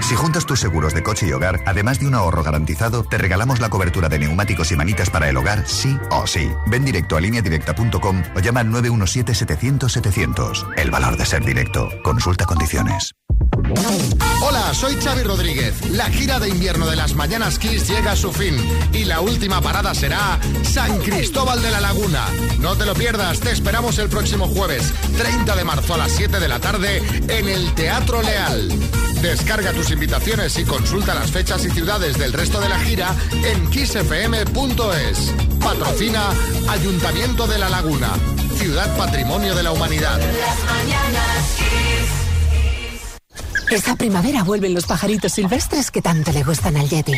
Si 0.00 0.14
juntas 0.14 0.46
tus 0.46 0.60
seguros 0.60 0.94
de 0.94 1.02
coche 1.02 1.26
y 1.26 1.32
hogar, 1.32 1.60
además 1.66 2.00
de 2.00 2.06
un 2.06 2.14
ahorro 2.14 2.42
garantizado, 2.42 3.04
te 3.04 3.18
regalamos 3.18 3.60
la 3.60 3.68
cobertura 3.68 4.08
de 4.08 4.18
neumáticos 4.18 4.72
y 4.72 4.76
manitas 4.76 5.10
para 5.10 5.28
el 5.28 5.36
hogar, 5.36 5.66
sí 5.66 5.98
o 6.10 6.26
sí. 6.26 6.50
Ven 6.66 6.84
directo 6.84 7.16
a 7.16 7.20
lineadirecta.com 7.20 8.22
o 8.34 8.40
llama 8.40 8.60
al 8.60 8.70
917-700-700. 8.70 10.74
El 10.76 10.90
valor 10.90 11.16
de 11.16 11.26
ser 11.26 11.44
directo. 11.44 11.90
Consulta 12.02 12.46
condiciones. 12.46 13.14
Hola, 14.42 14.74
soy 14.74 14.96
Xavi 14.96 15.22
Rodríguez. 15.22 15.90
La 15.90 16.06
gira 16.06 16.38
de 16.38 16.48
invierno 16.48 16.86
de 16.86 16.96
las 16.96 17.14
Mañanas 17.14 17.58
Kiss 17.58 17.88
llega 17.88 18.12
a 18.12 18.16
su 18.16 18.32
fin 18.32 18.56
y 18.92 19.04
la 19.04 19.20
última 19.20 19.60
parada 19.60 19.94
será 19.94 20.40
San 20.62 20.98
Cristóbal 20.98 21.62
de 21.62 21.70
la 21.70 21.80
Laguna. 21.80 22.26
No 22.58 22.76
te 22.76 22.86
lo 22.86 22.94
pierdas, 22.94 23.40
te 23.40 23.50
esperamos 23.50 23.98
el 23.98 24.08
próximo 24.08 24.48
jueves, 24.48 24.92
30 25.18 25.54
de 25.56 25.64
marzo 25.64 25.94
a 25.94 25.98
las 25.98 26.12
7 26.12 26.40
de 26.40 26.48
la 26.48 26.58
tarde 26.58 27.02
en 27.28 27.48
el 27.48 27.72
Teatro 27.74 28.22
Leal. 28.22 28.72
Descarga 29.22 29.72
tus 29.72 29.90
invitaciones 29.90 30.58
y 30.58 30.64
consulta 30.64 31.14
las 31.14 31.30
fechas 31.30 31.64
y 31.64 31.70
ciudades 31.70 32.18
del 32.18 32.32
resto 32.32 32.60
de 32.60 32.70
la 32.70 32.78
gira 32.80 33.14
en 33.32 33.68
kissfm.es. 33.70 35.34
Patrocina 35.60 36.30
Ayuntamiento 36.68 37.46
de 37.46 37.58
la 37.58 37.68
Laguna, 37.68 38.10
Ciudad 38.56 38.96
Patrimonio 38.96 39.54
de 39.54 39.62
la 39.62 39.72
Humanidad. 39.72 40.18
Esta 43.70 43.94
primavera 43.94 44.42
vuelven 44.42 44.74
los 44.74 44.84
pajaritos 44.84 45.32
silvestres 45.32 45.92
que 45.92 46.02
tanto 46.02 46.32
le 46.32 46.42
gustan 46.42 46.76
al 46.76 46.88
Yeti. 46.88 47.12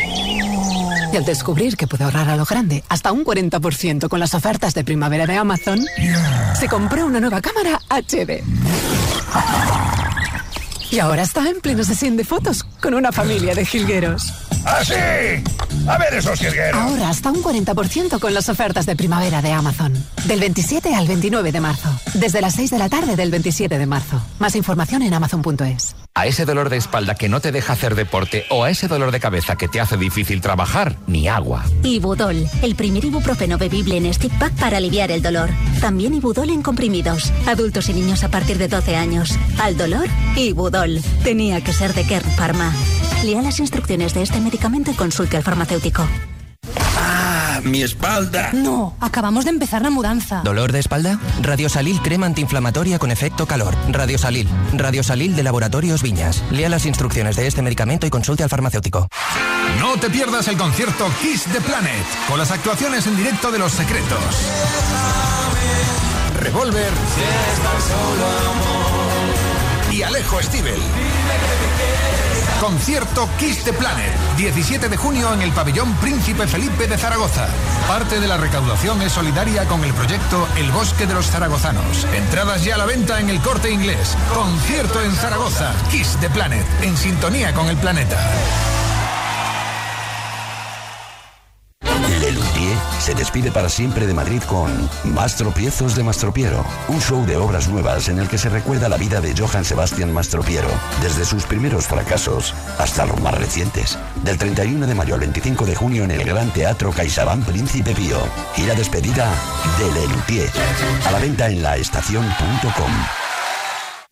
Y 1.12 1.16
al 1.16 1.24
descubrir 1.24 1.78
que 1.78 1.86
puede 1.86 2.04
ahorrar 2.04 2.28
a 2.28 2.36
lo 2.36 2.44
grande 2.44 2.84
hasta 2.90 3.10
un 3.10 3.24
40% 3.24 4.08
con 4.08 4.20
las 4.20 4.34
ofertas 4.34 4.74
de 4.74 4.84
primavera 4.84 5.26
de 5.26 5.36
Amazon, 5.36 5.80
se 6.58 6.68
compró 6.68 7.06
una 7.06 7.20
nueva 7.20 7.40
cámara 7.40 7.80
HD. 7.88 8.42
Y 10.92 10.98
ahora 10.98 11.22
está 11.22 11.48
en 11.48 11.62
pleno 11.62 11.84
sesión 11.84 12.18
de 12.18 12.24
fotos 12.24 12.64
con 12.82 12.92
una 12.92 13.12
familia 13.12 13.54
de 13.54 13.64
jilgueros. 13.64 14.30
¡Ah, 14.66 14.84
sí! 14.84 14.92
A 15.88 15.96
ver 15.96 16.12
esos 16.12 16.38
jilgueros. 16.38 16.78
Ahora 16.78 17.08
hasta 17.08 17.30
un 17.30 17.42
40% 17.42 18.20
con 18.20 18.34
las 18.34 18.50
ofertas 18.50 18.84
de 18.84 18.94
primavera 18.94 19.40
de 19.40 19.52
Amazon. 19.52 19.94
Del 20.26 20.38
27 20.40 20.94
al 20.94 21.08
29 21.08 21.50
de 21.50 21.60
marzo. 21.62 21.88
Desde 22.12 22.42
las 22.42 22.56
6 22.56 22.72
de 22.72 22.78
la 22.78 22.90
tarde 22.90 23.16
del 23.16 23.30
27 23.30 23.78
de 23.78 23.86
marzo. 23.86 24.20
Más 24.38 24.54
información 24.54 25.00
en 25.00 25.14
amazon.es. 25.14 25.96
A 26.14 26.26
ese 26.26 26.44
dolor 26.44 26.68
de 26.68 26.76
espalda 26.76 27.14
que 27.14 27.30
no 27.30 27.40
te 27.40 27.52
deja 27.52 27.72
hacer 27.72 27.94
deporte 27.94 28.44
o 28.50 28.64
a 28.64 28.70
ese 28.70 28.86
dolor 28.86 29.12
de 29.12 29.18
cabeza 29.18 29.56
que 29.56 29.66
te 29.66 29.80
hace 29.80 29.96
difícil 29.96 30.42
trabajar, 30.42 30.98
ni 31.06 31.26
agua. 31.26 31.64
Ibudol, 31.82 32.46
el 32.60 32.74
primer 32.74 33.06
ibuprofeno 33.06 33.56
bebible 33.56 33.96
en 33.96 34.12
stick 34.12 34.38
pack 34.38 34.52
para 34.56 34.76
aliviar 34.76 35.10
el 35.10 35.22
dolor. 35.22 35.48
También 35.80 36.12
Ibudol 36.12 36.50
en 36.50 36.62
comprimidos. 36.62 37.32
Adultos 37.46 37.88
y 37.88 37.94
niños 37.94 38.24
a 38.24 38.28
partir 38.28 38.58
de 38.58 38.68
12 38.68 38.94
años. 38.94 39.38
Al 39.58 39.78
dolor, 39.78 40.06
Ibudol. 40.36 40.81
Tenía 41.22 41.62
que 41.62 41.72
ser 41.72 41.94
de 41.94 42.04
Kern 42.04 42.28
Pharma. 42.32 42.72
Lea 43.22 43.40
las 43.40 43.60
instrucciones 43.60 44.14
de 44.14 44.22
este 44.22 44.40
medicamento 44.40 44.90
y 44.90 44.94
consulte 44.94 45.36
al 45.36 45.44
farmacéutico. 45.44 46.08
¡Ah! 46.98 47.60
¡Mi 47.62 47.82
espalda! 47.82 48.50
No, 48.52 48.96
acabamos 48.98 49.44
de 49.44 49.50
empezar 49.50 49.82
la 49.82 49.90
mudanza. 49.90 50.40
¿Dolor 50.42 50.72
de 50.72 50.80
espalda? 50.80 51.20
Radiosalil 51.40 52.00
crema 52.02 52.26
antiinflamatoria 52.26 52.98
con 52.98 53.12
efecto 53.12 53.46
calor. 53.46 53.76
Radiosalil. 53.90 54.48
Radiosalil 54.72 55.36
de 55.36 55.44
Laboratorios 55.44 56.02
Viñas. 56.02 56.42
Lea 56.50 56.68
las 56.68 56.84
instrucciones 56.84 57.36
de 57.36 57.46
este 57.46 57.62
medicamento 57.62 58.04
y 58.04 58.10
consulte 58.10 58.42
al 58.42 58.48
farmacéutico. 58.48 59.06
No 59.78 59.96
te 59.98 60.10
pierdas 60.10 60.48
el 60.48 60.56
concierto 60.56 61.06
Kiss 61.20 61.44
the 61.44 61.60
Planet 61.60 62.04
con 62.28 62.40
las 62.40 62.50
actuaciones 62.50 63.06
en 63.06 63.16
directo 63.16 63.52
de 63.52 63.60
Los 63.60 63.70
Secretos. 63.70 64.18
Revolver 66.40 66.90
y 69.92 70.02
Alejo 70.02 70.40
Stivel. 70.42 70.80
Concierto 72.60 73.28
Kiss 73.38 73.62
the 73.64 73.72
Planet, 73.72 74.12
17 74.36 74.88
de 74.88 74.96
junio 74.96 75.34
en 75.34 75.42
el 75.42 75.52
pabellón 75.52 75.94
Príncipe 75.96 76.46
Felipe 76.46 76.86
de 76.86 76.96
Zaragoza. 76.96 77.48
Parte 77.86 78.18
de 78.18 78.26
la 78.26 78.38
recaudación 78.38 79.02
es 79.02 79.12
solidaria 79.12 79.66
con 79.66 79.84
el 79.84 79.92
proyecto 79.92 80.48
El 80.56 80.70
Bosque 80.70 81.06
de 81.06 81.14
los 81.14 81.26
Zaragozanos. 81.26 82.06
Entradas 82.14 82.64
ya 82.64 82.76
a 82.76 82.78
la 82.78 82.86
venta 82.86 83.20
en 83.20 83.28
el 83.28 83.40
corte 83.40 83.70
inglés. 83.70 84.16
Concierto 84.34 85.02
en 85.02 85.12
Zaragoza, 85.12 85.72
Kiss 85.90 86.16
the 86.20 86.30
Planet, 86.30 86.66
en 86.82 86.96
sintonía 86.96 87.52
con 87.52 87.68
el 87.68 87.76
planeta. 87.76 88.18
Se 93.12 93.18
despide 93.18 93.50
para 93.50 93.68
siempre 93.68 94.06
de 94.06 94.14
Madrid 94.14 94.42
con 94.46 94.70
Mastropiezos 95.04 95.94
de 95.94 96.02
Mastropiero, 96.02 96.64
un 96.88 96.98
show 96.98 97.26
de 97.26 97.36
obras 97.36 97.68
nuevas 97.68 98.08
en 98.08 98.18
el 98.18 98.26
que 98.26 98.38
se 98.38 98.48
recuerda 98.48 98.88
la 98.88 98.96
vida 98.96 99.20
de 99.20 99.34
Johann 99.36 99.66
Sebastian 99.66 100.12
Mastropiero, 100.14 100.68
desde 101.02 101.26
sus 101.26 101.44
primeros 101.44 101.86
fracasos 101.86 102.54
hasta 102.78 103.04
los 103.04 103.20
más 103.20 103.34
recientes. 103.34 103.98
Del 104.24 104.38
31 104.38 104.86
de 104.86 104.94
mayo 104.94 105.14
al 105.14 105.20
25 105.20 105.66
de 105.66 105.74
junio 105.74 106.04
en 106.04 106.12
el 106.12 106.24
Gran 106.24 106.50
Teatro 106.52 106.90
CaixaBank 106.90 107.44
Príncipe 107.44 107.94
Pío. 107.94 108.18
Gira 108.54 108.74
despedida 108.74 109.30
de 109.78 109.92
Lelutier. 109.92 110.50
A 111.06 111.10
la 111.10 111.18
venta 111.18 111.48
en 111.48 111.62
laestacion.com. 111.62 113.31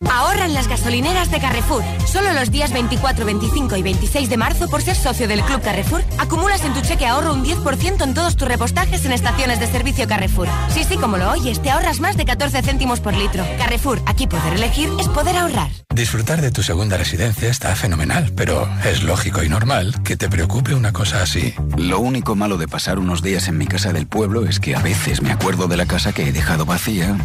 Ahorra 0.09 0.45
en 0.45 0.53
las 0.53 0.67
gasolineras 0.67 1.29
de 1.29 1.39
Carrefour. 1.39 1.83
Solo 2.07 2.33
los 2.33 2.49
días 2.51 2.73
24, 2.73 3.25
25 3.25 3.77
y 3.77 3.83
26 3.83 4.29
de 4.29 4.37
marzo, 4.37 4.69
por 4.69 4.81
ser 4.81 4.95
socio 4.95 5.27
del 5.27 5.41
Club 5.43 5.61
Carrefour, 5.61 6.03
acumulas 6.17 6.63
en 6.65 6.73
tu 6.73 6.81
cheque 6.81 7.05
ahorro 7.05 7.33
un 7.33 7.45
10% 7.45 8.03
en 8.03 8.13
todos 8.13 8.35
tus 8.35 8.47
repostajes 8.47 9.05
en 9.05 9.11
estaciones 9.11 9.59
de 9.59 9.67
servicio 9.67 10.07
Carrefour. 10.07 10.47
Sí, 10.73 10.83
sí, 10.83 10.97
como 10.97 11.17
lo 11.17 11.31
oyes, 11.31 11.61
te 11.61 11.69
ahorras 11.69 11.99
más 11.99 12.17
de 12.17 12.25
14 12.25 12.61
céntimos 12.63 12.99
por 12.99 13.13
litro. 13.15 13.45
Carrefour, 13.57 14.01
aquí 14.05 14.27
poder 14.27 14.53
elegir 14.53 14.89
es 14.99 15.07
poder 15.07 15.37
ahorrar. 15.37 15.69
Disfrutar 15.93 16.41
de 16.41 16.51
tu 16.51 16.63
segunda 16.63 16.97
residencia 16.97 17.49
está 17.49 17.75
fenomenal, 17.75 18.31
pero 18.35 18.67
es 18.83 19.03
lógico 19.03 19.43
y 19.43 19.49
normal 19.49 20.01
que 20.03 20.17
te 20.17 20.29
preocupe 20.29 20.73
una 20.73 20.93
cosa 20.93 21.21
así. 21.21 21.53
Lo 21.77 21.99
único 21.99 22.35
malo 22.35 22.57
de 22.57 22.67
pasar 22.67 22.97
unos 22.97 23.21
días 23.21 23.47
en 23.47 23.57
mi 23.57 23.67
casa 23.67 23.93
del 23.93 24.07
pueblo 24.07 24.45
es 24.45 24.59
que 24.59 24.75
a 24.75 24.81
veces 24.81 25.21
me 25.21 25.31
acuerdo 25.31 25.67
de 25.67 25.77
la 25.77 25.85
casa 25.85 26.13
que 26.13 26.27
he 26.27 26.31
dejado 26.31 26.65
vacía 26.65 27.15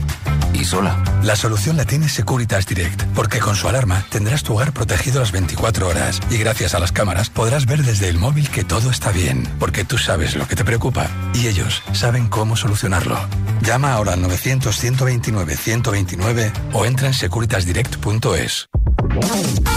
y 0.53 0.65
sola. 0.65 1.03
La 1.23 1.37
solución 1.37 1.77
la 1.77 1.85
tiene 1.85 2.09
Securitas 2.09 2.66
Direct, 2.67 3.03
porque 3.15 3.39
con 3.39 3.57
su 3.57 3.69
alarma 3.69 4.05
tendrás 4.11 4.43
tu 4.43 4.55
hogar 4.55 4.73
protegido 4.73 5.21
las 5.21 5.33
24 5.33 5.89
horas 5.89 6.21
y 6.31 6.39
gracias 6.39 6.75
a 6.75 6.79
las 6.79 6.93
cámaras 6.93 7.29
podrás 7.31 7.65
ver 7.67 7.83
desde 7.83 8.09
el 8.09 8.19
móvil 8.19 8.49
que 8.51 8.65
todo 8.65 8.91
está 8.91 9.13
bien, 9.13 9.47
porque 9.59 9.85
tú 9.85 9.99
sabes 9.99 10.37
lo 10.37 10.47
que 10.47 10.57
te 10.57 10.65
preocupa 10.65 11.09
y 11.35 11.47
ellos 11.47 11.83
saben 11.93 12.29
cómo 12.29 12.57
solucionarlo. 12.57 13.19
Llama 13.63 13.93
ahora 13.93 14.15
al 14.15 14.23
900-129-129 14.23 16.53
o 16.73 16.85
entra 16.85 17.07
en 17.09 17.15
securitasdirect.es. 17.15 18.69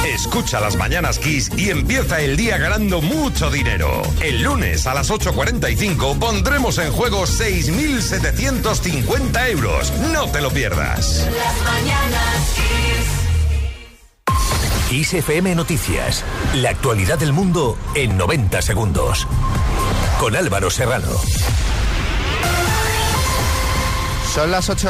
Escucha 0.06 0.60
las 0.60 0.76
mañanas 0.76 1.18
Kiss 1.20 1.50
y 1.56 1.70
empieza 1.70 2.20
el 2.20 2.36
día 2.36 2.58
ganando 2.58 3.02
mucho 3.02 3.50
dinero. 3.50 4.02
El 4.22 4.42
lunes 4.42 4.86
a 4.88 4.94
las 4.94 5.10
8.45 5.12 6.20
pondremos 6.20 6.78
en 6.78 6.92
juego 6.92 7.24
6.750 7.24 9.50
euros. 9.50 9.94
No 10.12 10.30
te 10.30 10.42
lo 10.42 10.52
pierdas. 10.52 11.26
Kiss 14.90 15.14
FM 15.14 15.56
Noticias. 15.56 16.26
La 16.56 16.72
actualidad 16.72 17.18
del 17.20 17.32
mundo 17.32 17.78
en 17.94 18.18
90 18.18 18.62
segundos. 18.62 19.26
Con 20.20 20.36
Álvaro 20.36 20.70
Serrano. 20.72 21.14
Son 24.34 24.52
las 24.52 24.70
8 24.70 24.90